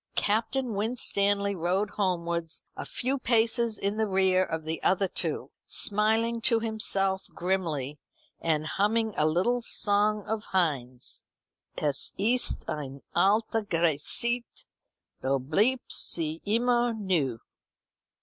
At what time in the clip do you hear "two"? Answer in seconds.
5.07-5.51